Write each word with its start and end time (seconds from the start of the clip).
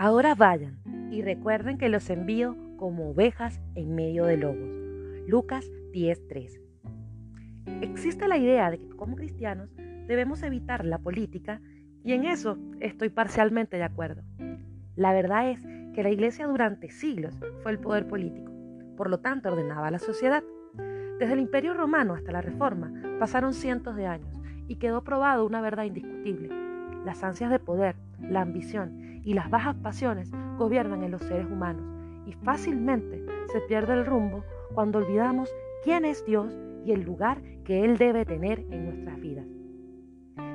Ahora 0.00 0.36
vayan 0.36 0.78
y 1.10 1.22
recuerden 1.22 1.76
que 1.76 1.88
los 1.88 2.08
envío 2.08 2.56
como 2.76 3.10
ovejas 3.10 3.60
en 3.74 3.96
medio 3.96 4.26
de 4.26 4.36
lobos. 4.36 4.68
Lucas 5.26 5.68
10:3. 5.92 6.60
Existe 7.80 8.28
la 8.28 8.38
idea 8.38 8.70
de 8.70 8.78
que 8.78 8.90
como 8.90 9.16
cristianos 9.16 9.74
debemos 10.06 10.44
evitar 10.44 10.84
la 10.84 10.98
política 10.98 11.60
y 12.04 12.12
en 12.12 12.26
eso 12.26 12.58
estoy 12.78 13.08
parcialmente 13.08 13.76
de 13.76 13.82
acuerdo. 13.82 14.22
La 14.94 15.12
verdad 15.12 15.50
es 15.50 15.66
que 15.92 16.04
la 16.04 16.10
iglesia 16.10 16.46
durante 16.46 16.90
siglos 16.90 17.36
fue 17.64 17.72
el 17.72 17.80
poder 17.80 18.06
político, 18.06 18.52
por 18.96 19.10
lo 19.10 19.18
tanto 19.18 19.50
ordenaba 19.50 19.88
a 19.88 19.90
la 19.90 19.98
sociedad. 19.98 20.44
Desde 21.18 21.32
el 21.32 21.40
imperio 21.40 21.74
romano 21.74 22.14
hasta 22.14 22.30
la 22.30 22.40
reforma 22.40 22.92
pasaron 23.18 23.52
cientos 23.52 23.96
de 23.96 24.06
años 24.06 24.40
y 24.68 24.76
quedó 24.76 25.02
probado 25.02 25.44
una 25.44 25.60
verdad 25.60 25.86
indiscutible. 25.86 26.50
Las 27.04 27.24
ansias 27.24 27.50
de 27.50 27.58
poder, 27.58 27.96
la 28.20 28.42
ambición 28.42 29.07
y 29.28 29.34
las 29.34 29.50
bajas 29.50 29.76
pasiones 29.82 30.30
gobiernan 30.56 31.02
en 31.02 31.10
los 31.10 31.20
seres 31.20 31.44
humanos 31.44 31.84
y 32.24 32.32
fácilmente 32.32 33.26
se 33.52 33.60
pierde 33.60 33.92
el 33.92 34.06
rumbo 34.06 34.42
cuando 34.72 35.00
olvidamos 35.00 35.54
quién 35.84 36.06
es 36.06 36.24
Dios 36.24 36.56
y 36.86 36.92
el 36.92 37.02
lugar 37.02 37.42
que 37.62 37.84
Él 37.84 37.98
debe 37.98 38.24
tener 38.24 38.60
en 38.70 38.86
nuestras 38.86 39.20
vidas. 39.20 39.44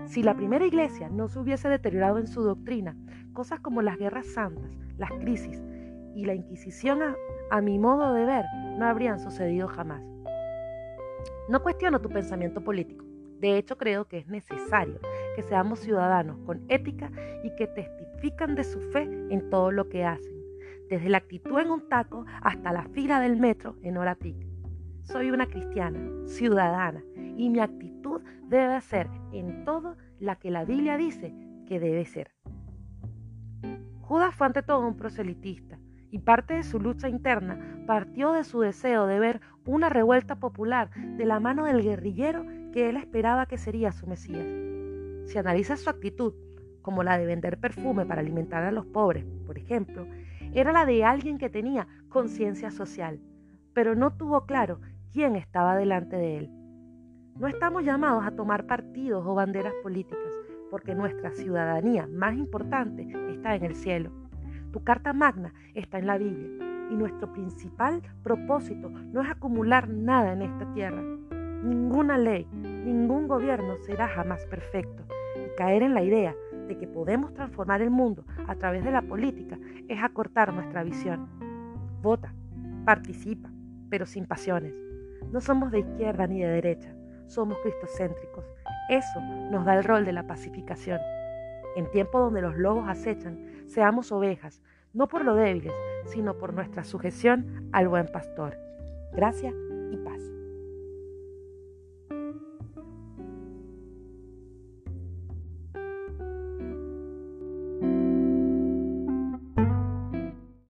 Si 0.07 0.23
la 0.23 0.33
primera 0.33 0.65
iglesia 0.65 1.07
no 1.09 1.27
se 1.27 1.37
hubiese 1.37 1.69
deteriorado 1.69 2.17
en 2.17 2.25
su 2.25 2.41
doctrina, 2.41 2.97
cosas 3.31 3.59
como 3.59 3.83
las 3.83 3.99
guerras 3.99 4.25
santas, 4.33 4.75
las 4.97 5.11
crisis 5.11 5.61
y 6.15 6.25
la 6.25 6.33
Inquisición, 6.33 7.03
a, 7.03 7.15
a 7.51 7.61
mi 7.61 7.77
modo 7.77 8.11
de 8.11 8.25
ver, 8.25 8.45
no 8.79 8.87
habrían 8.87 9.19
sucedido 9.19 9.67
jamás. 9.67 10.01
No 11.47 11.61
cuestiono 11.61 12.01
tu 12.01 12.09
pensamiento 12.09 12.63
político. 12.63 13.05
De 13.39 13.55
hecho, 13.55 13.77
creo 13.77 14.05
que 14.05 14.17
es 14.17 14.27
necesario 14.27 14.99
que 15.35 15.43
seamos 15.43 15.79
ciudadanos 15.79 16.37
con 16.45 16.63
ética 16.69 17.11
y 17.43 17.55
que 17.55 17.67
testifican 17.67 18.55
de 18.55 18.63
su 18.63 18.79
fe 18.91 19.03
en 19.29 19.49
todo 19.49 19.71
lo 19.71 19.89
que 19.89 20.05
hacen, 20.05 20.33
desde 20.89 21.09
la 21.09 21.17
actitud 21.17 21.59
en 21.59 21.71
un 21.71 21.87
taco 21.89 22.25
hasta 22.41 22.71
la 22.71 22.83
fila 22.89 23.19
del 23.19 23.37
metro 23.37 23.75
en 23.81 23.97
hora 23.97 24.15
pic. 24.15 24.35
Soy 25.03 25.31
una 25.31 25.47
cristiana, 25.47 25.99
ciudadana, 26.25 27.03
y 27.35 27.49
mi 27.49 27.59
actitud 27.59 28.21
debe 28.47 28.79
ser 28.81 29.09
en 29.31 29.65
todo 29.65 29.97
la 30.19 30.37
que 30.37 30.51
la 30.51 30.63
Biblia 30.65 30.97
dice 30.97 31.33
que 31.67 31.79
debe 31.79 32.05
ser. 32.05 32.31
Judas 34.01 34.35
fue 34.35 34.47
ante 34.47 34.63
todo 34.63 34.87
un 34.87 34.95
proselitista 34.95 35.79
y 36.11 36.19
parte 36.19 36.53
de 36.53 36.63
su 36.63 36.79
lucha 36.79 37.09
interna 37.09 37.83
partió 37.87 38.33
de 38.33 38.43
su 38.43 38.59
deseo 38.61 39.07
de 39.07 39.19
ver 39.19 39.41
una 39.65 39.89
revuelta 39.89 40.35
popular 40.35 40.91
de 40.91 41.25
la 41.25 41.39
mano 41.39 41.65
del 41.65 41.81
guerrillero 41.81 42.45
que 42.71 42.89
él 42.89 42.97
esperaba 42.97 43.45
que 43.45 43.57
sería 43.57 43.91
su 43.91 44.05
Mesías. 44.07 44.72
Si 45.25 45.37
analizas 45.37 45.79
su 45.79 45.89
actitud, 45.89 46.33
como 46.81 47.03
la 47.03 47.17
de 47.17 47.25
vender 47.25 47.59
perfume 47.59 48.05
para 48.05 48.21
alimentar 48.21 48.63
a 48.63 48.71
los 48.71 48.85
pobres, 48.85 49.25
por 49.45 49.57
ejemplo, 49.57 50.05
era 50.53 50.71
la 50.71 50.85
de 50.85 51.03
alguien 51.03 51.37
que 51.37 51.49
tenía 51.49 51.87
conciencia 52.09 52.69
social, 52.69 53.19
pero 53.73 53.95
no 53.95 54.15
tuvo 54.15 54.45
claro 54.45 54.79
quién 55.11 55.35
estaba 55.35 55.75
delante 55.75 56.15
de 56.15 56.37
él. 56.37 56.49
No 57.39 57.47
estamos 57.47 57.83
llamados 57.83 58.25
a 58.25 58.31
tomar 58.31 58.67
partidos 58.67 59.25
o 59.25 59.33
banderas 59.33 59.73
políticas, 59.81 60.31
porque 60.69 60.93
nuestra 60.93 61.31
ciudadanía 61.31 62.07
más 62.07 62.35
importante 62.35 63.07
está 63.31 63.55
en 63.55 63.63
el 63.63 63.75
cielo. 63.75 64.11
Tu 64.71 64.83
carta 64.83 65.13
magna 65.13 65.53
está 65.73 65.97
en 65.99 66.07
la 66.07 66.17
Biblia 66.17 66.49
y 66.91 66.95
nuestro 66.95 67.31
principal 67.31 68.01
propósito 68.23 68.89
no 68.89 69.21
es 69.21 69.29
acumular 69.29 69.87
nada 69.87 70.33
en 70.33 70.41
esta 70.43 70.71
tierra. 70.73 71.01
Ninguna 71.63 72.17
ley, 72.17 72.45
ningún 72.53 73.27
gobierno 73.27 73.77
será 73.85 74.07
jamás 74.07 74.45
perfecto. 74.45 75.03
Caer 75.57 75.83
en 75.83 75.93
la 75.93 76.03
idea 76.03 76.35
de 76.67 76.77
que 76.77 76.87
podemos 76.87 77.33
transformar 77.33 77.81
el 77.81 77.91
mundo 77.91 78.25
a 78.47 78.55
través 78.55 78.83
de 78.83 78.91
la 78.91 79.01
política 79.01 79.59
es 79.87 80.01
acortar 80.01 80.53
nuestra 80.53 80.83
visión. 80.83 81.27
Vota, 82.01 82.33
participa, 82.85 83.49
pero 83.89 84.05
sin 84.05 84.25
pasiones. 84.25 84.75
No 85.31 85.41
somos 85.41 85.71
de 85.71 85.79
izquierda 85.79 86.27
ni 86.27 86.41
de 86.41 86.47
derecha, 86.47 86.95
somos 87.27 87.57
cristocéntricos. 87.59 88.45
Eso 88.89 89.19
nos 89.51 89.65
da 89.65 89.75
el 89.75 89.83
rol 89.83 90.05
de 90.05 90.13
la 90.13 90.27
pacificación. 90.27 90.99
En 91.75 91.89
tiempos 91.91 92.21
donde 92.21 92.41
los 92.41 92.57
lobos 92.57 92.87
acechan, 92.87 93.39
seamos 93.67 94.11
ovejas, 94.11 94.61
no 94.93 95.07
por 95.07 95.23
lo 95.23 95.35
débiles, 95.35 95.73
sino 96.05 96.37
por 96.37 96.53
nuestra 96.53 96.83
sujeción 96.83 97.69
al 97.71 97.87
buen 97.87 98.07
pastor. 98.07 98.57
Gracias 99.13 99.53
y 99.91 99.97
paz. 99.97 100.21